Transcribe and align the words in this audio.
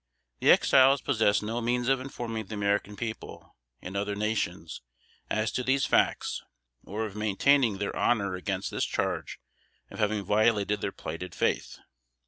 The 0.39 0.49
Exiles 0.49 0.99
possessed 0.99 1.43
no 1.43 1.61
means 1.61 1.87
of 1.87 1.99
informing 1.99 2.47
the 2.47 2.55
American 2.55 2.95
people, 2.95 3.55
and 3.83 3.95
other 3.95 4.15
nations, 4.15 4.81
as 5.29 5.51
to 5.51 5.63
these 5.63 5.85
facts, 5.85 6.41
or 6.83 7.05
of 7.05 7.15
maintaining 7.15 7.77
their 7.77 7.95
honor 7.95 8.33
against 8.33 8.71
this 8.71 8.83
charge 8.85 9.37
of 9.91 9.99
having 9.99 10.23
violated 10.23 10.81
their 10.81 10.91
plighted 10.91 11.35
faith. 11.35 11.77